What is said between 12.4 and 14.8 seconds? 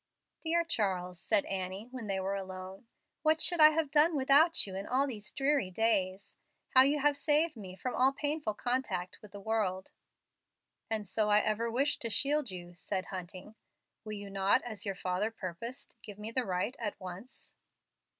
you," said Hunting. "Will you not,